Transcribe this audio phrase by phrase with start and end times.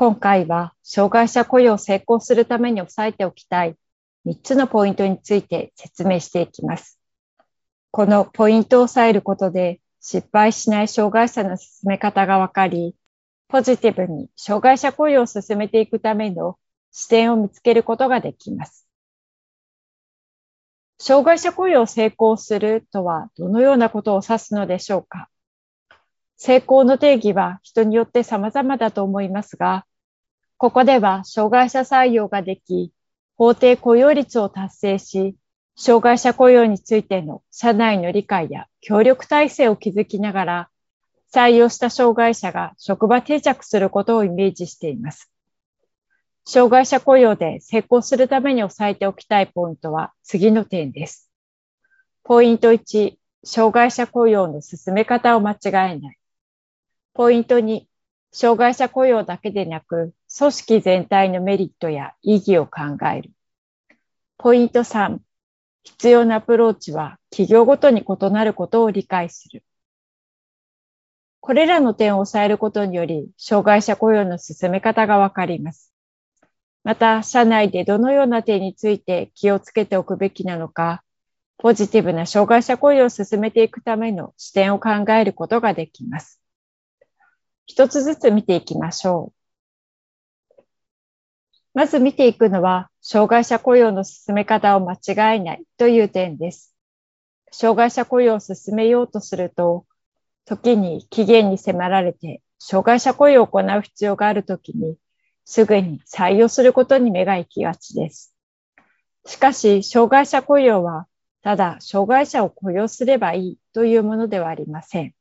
[0.00, 3.76] 今回は、障害者雇用を成功するために押さえておきたい
[4.24, 6.98] 3つのポイントについて説明していきます。
[7.90, 12.96] このポイントを押さえることで、失敗しない障害者の進め方がわかり、
[13.48, 16.56] ポジティブに障害者雇用を進めていくための
[16.90, 18.88] 視点を見つけることができます。
[20.98, 25.28] 障害者雇用を成功するとはどのようなことを指すのでしょうか
[26.38, 29.84] 成功の定義は人によって様々だと思いますが、
[30.60, 32.92] ここでは障害者採用ができ、
[33.38, 35.36] 法定雇用率を達成し、
[35.74, 40.68] 障害者雇用についての社内の理解や協力体制を築きながら、
[41.32, 45.32] 採用した障害者が職場定着することをイメージしています。
[46.44, 51.30] 障害者雇用で成功するために押さえておきたいポイントは次の点です。
[52.22, 53.14] ポイント1、
[53.44, 56.18] 障害者雇用の進め方を間違えない。
[57.14, 57.86] ポイント2、
[58.32, 63.30] 障害者雇用だけでなく、組織全体のメリットや意義を考える。
[64.38, 65.18] ポイント3、
[65.82, 69.64] 必要なアプローチは企業ごとに異なることを理解する。
[71.40, 75.92] これらの点を抑えることにより、障害者雇用の進め方がわかります。
[76.84, 81.02] また、社内でどのような点について気をつけておくべきなのか、
[81.58, 86.39] ポジティブな障害者雇用を進めていくための視点を考えることができます。
[87.70, 89.32] 一つずつ見ていきましょ
[90.58, 90.62] う。
[91.72, 96.74] まず見ていくのは、障害者雇用の進め方を間違えないという点です。
[97.52, 99.86] 障害者雇用を進めようとすると、
[100.46, 104.96] 時に期限に迫られて、障害者雇用を行う必要があるときに、
[105.44, 108.34] すぐに採用することに目が行きがちです。
[109.26, 111.06] しかし、障害者雇用は、
[111.42, 115.14] ただ障害者を雇用すればいいというものではありません。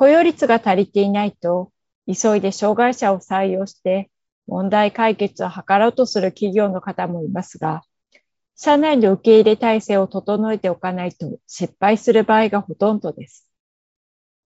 [0.00, 1.72] 雇用率が足りていないと、
[2.06, 4.10] 急いで障害者を採用して
[4.46, 7.82] 問題解決を図ろうとする企業の方もいますが、
[8.56, 13.46] 社内の受け入れ体制を整えておかないと失敗する場合がほとんどです。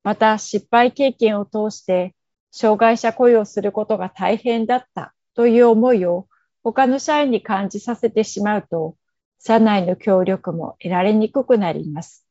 [0.02, 2.16] また、失敗経験を通して
[2.50, 6.26] 障害者雇用することが大変だったという思いを
[6.64, 8.96] 他の社員に感じさせてしまうと、
[9.38, 12.26] 社内の協力も得られにくくなります。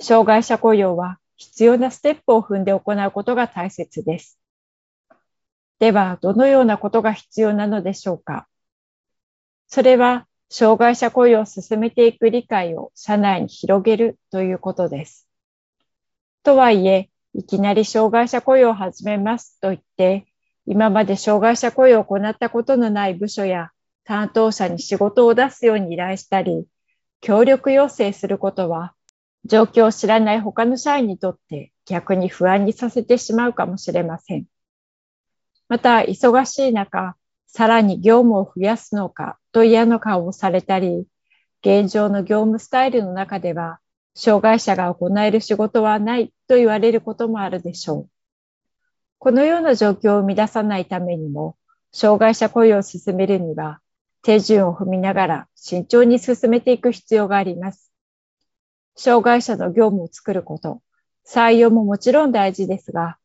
[0.00, 4.38] 障害者雇用は必要なステップを踏んで行うことが大切です。
[5.78, 8.48] では、どのようなことが必要なのでしょうか？
[9.68, 15.28] それは、障害者雇用を進めていく理解を社内に広げるということです。
[16.42, 20.26] とはいえ、いきなり障害者雇用を始めますと言って、
[20.66, 23.70] 今まで障害者雇用を行ったことのない部署や
[24.04, 26.66] 担当者に仕事を出すように依頼したり、
[27.20, 28.94] 協力要請することは
[29.44, 34.46] 状況を知らない他の社員にとって逆に不安にさせてしまうかもしれません。
[35.68, 37.16] また、忙しい中、
[37.46, 41.06] さらに業務を増やすのかと嫌の顔をされたり、
[41.62, 43.80] 現状の業務スタイルの中では、
[44.14, 48.08] 障害者が行える仕事はないと言われることもあるでしょう。
[49.18, 51.56] このような状況を生み出さないためにも、
[51.92, 53.80] 障害者雇用を進めるには、
[54.22, 57.87] 手順を踏みながら慎重に進めていく必要があります。
[58.98, 60.82] 障害者の業務を作ること、
[61.24, 63.16] 採用ももちろん大事ですが、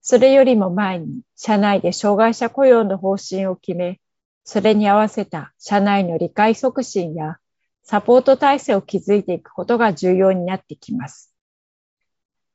[0.00, 4.00] それよりも前に社内で障害者雇用の方針を決め、
[4.44, 7.38] それに合わせた社内の理解促進や
[7.82, 11.34] サポート体制を築いていくことが重要になってきます。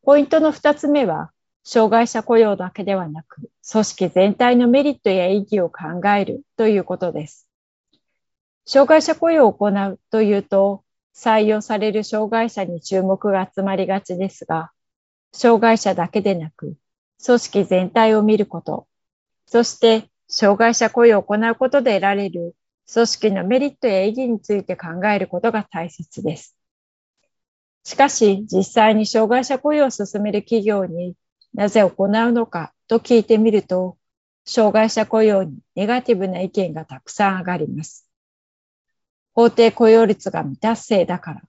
[0.03, 1.31] ポイントの二つ目は、
[1.65, 7.49] 障害者雇用だけではなく、組織全体のメリットや意義を考えるということです。
[8.65, 10.85] 障害者雇用を行うというと、
[11.15, 14.71] 採用される障害者に注目が集まりがちですが、
[15.33, 16.75] 障害者だけでなく、
[17.23, 18.87] 組織全体を見ること、
[19.45, 22.55] そして障害者雇用を行うことで得られる
[22.91, 26.55] 組織のメリットや意義について考えることが大切です。
[27.83, 31.15] しかし、実際に障害者雇用を進める企業に
[31.53, 33.97] なぜ行うのかと聞いてみると、
[34.45, 38.10] 障害者雇用にネガティブな意見がたくさん上がります。
[39.33, 41.41] 法定雇用率が未達成だから、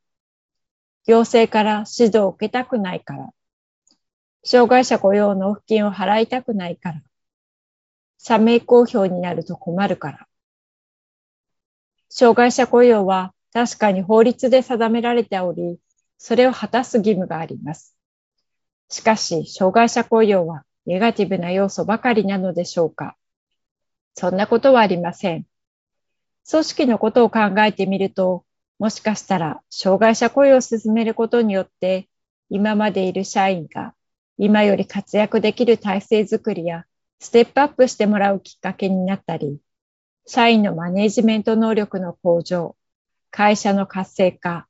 [1.07, 3.31] 行政から指導を受けたくないから、
[4.45, 7.03] 障害者雇用納付金を払いたくないから、
[8.19, 10.29] 社名公表になると困るから。
[12.09, 15.79] 障害者雇用は確かに法律で定められており、
[16.19, 17.97] それを果たす義務があります。
[18.89, 23.17] しかし、障害者雇用はネガティブな要素ばかりなのでしょうか
[24.15, 25.47] そんなことはありません。
[26.49, 28.45] 組織のことを考えてみると、
[28.79, 32.09] もしかしたら障害者雇用を進めることによって、
[32.51, 33.95] 今までいる社員が
[34.39, 36.85] 今より活躍できる体制づくりや
[37.21, 39.61] ステップアップしてもらうきっかけになったり、
[40.27, 42.77] 社員のマネジメント能力の向上、
[43.31, 44.67] 会社の活性化、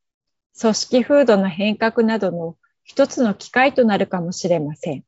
[0.60, 5.04] 組織風土の変革などの一つの機会となるかもしれません。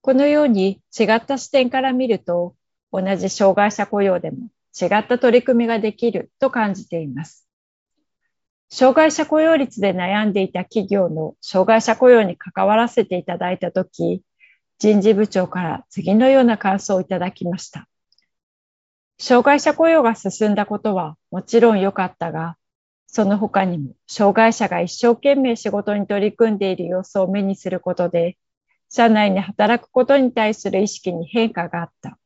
[0.00, 2.54] このように違った視点から見ると、
[2.92, 4.48] 同じ障害者雇用でも
[4.80, 7.48] 違った取り組みができると感じています。
[8.70, 14.22] 障害者雇用率で悩んでいた企業の障害者雇用に関わらせていただいたとき、
[14.78, 17.88] 人事部長から次のような感想をいただきました。
[19.18, 22.56] 障害者雇用が進んだことはもちろん良かったが、
[23.06, 28.36] その他にも障害者が一生懸命仕事に取り組んでいる様子を目にすることで、
[28.90, 32.18] 社内に働くことに対する意識に変化があった。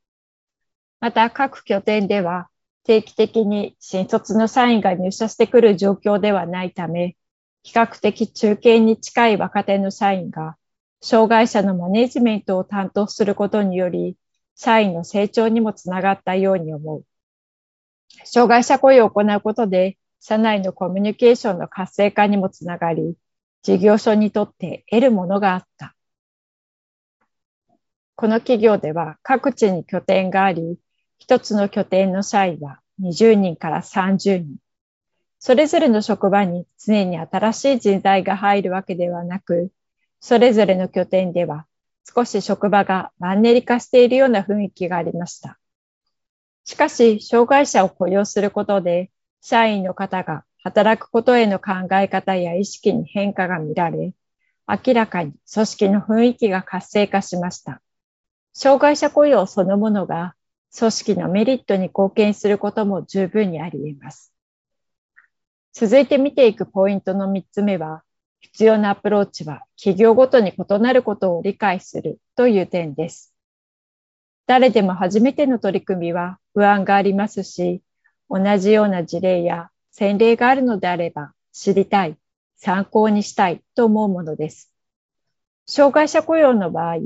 [1.02, 2.48] また各拠点では
[2.84, 7.16] 定期的に新卒の社員が入社してくる状況ではないため、
[7.64, 10.56] 比較的中堅に近い若手の社員が、
[11.00, 14.16] 障害者のマネジメントを担当することにより、
[14.54, 17.04] 社員の成長にもつながったように思う。
[18.24, 23.16] 障害者雇用を行うことで、社内のコミュニケーションの活性化にもつながり、
[23.64, 25.96] 事業所にとって得るものがあった。
[28.14, 30.78] この企業では各地に拠点があり、
[31.22, 34.56] 一つの拠点の社員は20人から30人。
[35.38, 39.70] それぞれの職場に常に新しい人材が入るわけではなく、
[40.18, 41.64] それぞれの拠点では
[42.12, 45.60] 少し職場がマンネリ化しているような雰囲気がありました。
[46.64, 54.12] しかし、障害者を雇用することで、社員の方が働くことへの考え方や意識に変化が見られ、
[54.66, 57.80] 明らかに組織の雰囲気が活性化しました。
[58.52, 60.34] 障害者雇用そのものが
[60.76, 64.32] 組織のメリットに貢献することも十分にあり得ます。
[65.72, 68.02] 続いて見ていくポイントの3つ目は、
[68.40, 73.32] 必要なアプローチは企業ごとに異なることを理解するという点です。
[74.46, 77.82] 誰でも初めての取り組みは不安がありますし、
[78.28, 82.16] 同じような事例や先例があるのであれば知りたい、
[82.56, 84.72] 参考にしたいと思うものです。
[85.66, 86.96] 障害者雇用の場合、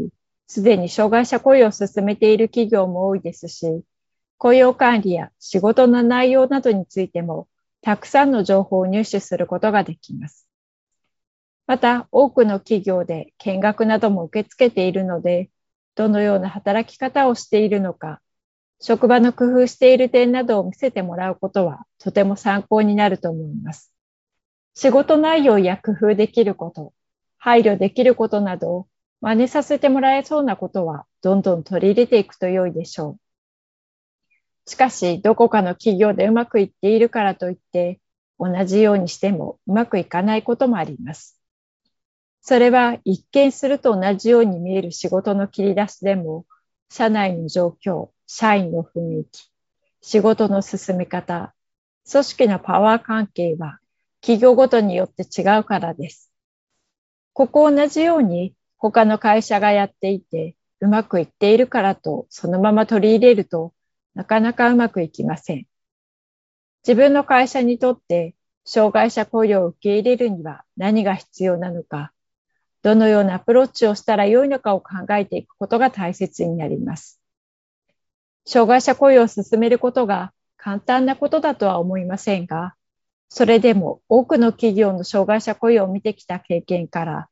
[0.47, 3.83] すでに障害者雇用を進めている企業も多いですし、
[4.39, 7.49] 雇用管理や仕事の内容などについても、
[7.81, 10.47] たくさんの情報を入手することができます。
[11.67, 15.51] また、多くの企業で見学なども受け付けているので、
[15.97, 18.21] どのような働き方をしているのか、
[18.79, 23.91] 職場の工夫している点などを見せてもらうことはとても参考になると思います。
[24.75, 26.93] 仕事内容や工夫できること、
[27.39, 28.87] 配慮できることなど
[29.27, 33.19] 真似させてもらえそうなことはどんどん取り入れていくと良いでしょ
[34.67, 34.71] う。
[34.71, 38.01] しかし、どこかの企業でうまくいっているからといって、
[38.39, 41.41] 同じようにしてもうまくいかないこともあります。
[42.41, 46.47] それは一見すると同じように見える仕事の切り出しでも、
[46.89, 49.51] 社内の状況、社員の雰囲気、
[50.03, 51.53] 仕事の進め方、
[52.09, 53.81] 組織のパワー関係は
[54.21, 56.31] 企業ごとによって違うからです。
[57.33, 63.73] ここ同じように他の会社がやっていて、うまくいっているからとそのまま取り入れると
[64.15, 65.67] なかなかうまくいきません。
[66.87, 72.13] 自分の会社にとって障害者雇用を受け入れるには何が必要なのか、
[72.83, 77.21] どのようなアプローチをしたらよいのかを考えていくことが大切になります。
[78.45, 82.75] 障害者雇用を進めることが簡単なことだとは思いませんが、
[83.29, 87.29] それでも多くの企業の障害者雇用を見てきた経験から、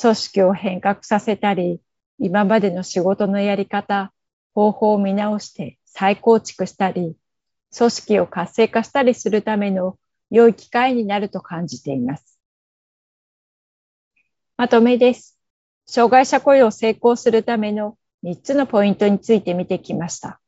[0.00, 1.80] 組織を変革させたり、
[2.18, 4.12] 今までの仕事のやり方、
[4.54, 7.16] 方法を見直して再構築したり、
[7.76, 9.98] 組織を活性化したりするための
[10.30, 12.38] 良い機会になると感じています。
[14.56, 15.38] まとめです。
[15.86, 20.40] 障害者雇用を成功するための3つのポイントについて見てきました。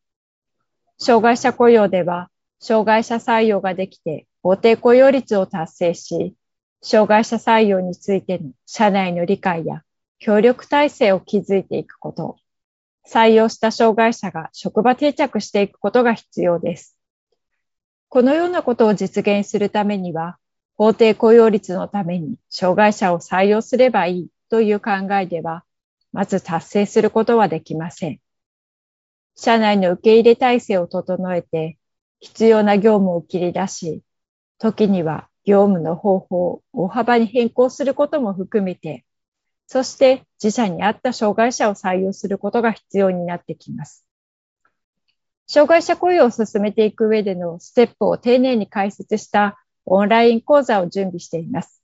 [0.98, 6.34] 障害者雇用では、障害者採用ができて法定雇用率を達成し、
[6.82, 9.82] 障害者採用についての社内の理解や
[10.18, 12.36] 協力体制を築いていくこと、
[13.06, 16.96] 採用した障害者が職場定着していくことが必要です。
[18.08, 20.38] このようなことを実現するためには、
[20.76, 25.64] 法定雇用率のために障害者を採用すればいいという考えでは、
[26.12, 28.20] まず達成することはできません。
[29.36, 31.78] 社内の受け入れ体制を整えて、
[32.20, 34.02] 必要な業務を切り出し、
[34.58, 39.04] 時には業務の方法を大幅に変更することも含めて、
[39.66, 44.04] そして自社に合った障害者を採用することが必要になってきます。
[45.46, 51.82] 障害者雇用を進めていく上でのステップを丁寧に解説したオンライン講座を準備しています。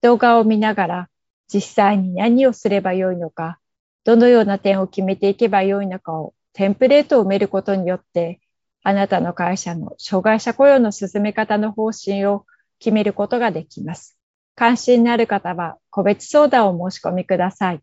[0.00, 1.08] 動画を見ながら
[1.52, 3.58] 実際に何をすればよいのか、
[4.04, 8.40] どのような点を決めていけばよいのかをテンプレートを埋めることによって、
[8.82, 12.46] あなたの会社の障害者雇用の進め方の方針を
[12.78, 14.16] 決めることができます。
[14.54, 17.82] 関心のある方は個別相談を申し込みください。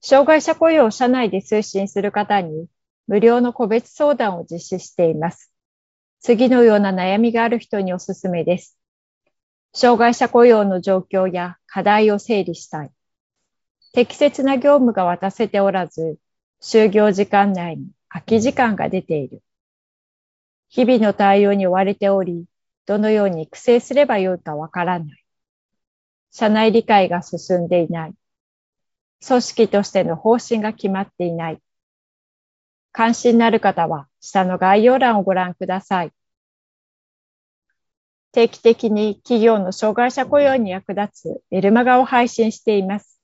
[0.00, 2.68] 障害者雇用を社内で推進する方に
[3.06, 5.52] 無料の個別相談を実施しています。
[6.20, 8.78] 次のような悩みがある人におすすめです。
[9.72, 12.90] 障害者雇用の状況や課題を整理したい。
[13.92, 16.18] 適切な業務が渡せておらず、
[16.62, 19.42] 就業時間内に空き時間が出ている。
[20.68, 22.44] 日々の対応に追われており、
[22.86, 25.24] どのように育成すればよいかわからない。
[26.30, 28.14] 社内理解が進んでいない。
[29.26, 31.60] 組織としての方針が決まっていない。
[32.92, 36.12] 関心のある方は下の概要欄をご覧ください。
[38.32, 43.18] 定期的に企業の障害者雇用に役立つメルマガを配信しています。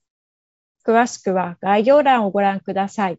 [0.87, 3.19] 詳しくは概要欄をご覧ください。